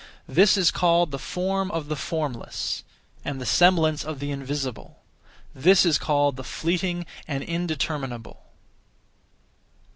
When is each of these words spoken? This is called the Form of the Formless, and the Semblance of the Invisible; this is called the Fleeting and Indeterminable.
This 0.27 0.57
is 0.57 0.71
called 0.71 1.11
the 1.11 1.19
Form 1.19 1.69
of 1.69 1.87
the 1.87 1.95
Formless, 1.95 2.83
and 3.23 3.39
the 3.39 3.45
Semblance 3.45 4.03
of 4.03 4.17
the 4.19 4.31
Invisible; 4.31 5.03
this 5.53 5.85
is 5.85 5.99
called 5.99 6.37
the 6.37 6.43
Fleeting 6.43 7.05
and 7.27 7.43
Indeterminable. 7.43 8.41